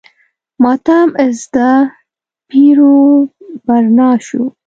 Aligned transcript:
ماتم 0.61 1.09
زده 1.41 1.71
پیر 2.49 2.77
و 2.91 2.95
برنا 3.67 4.09
شو. 4.25 4.41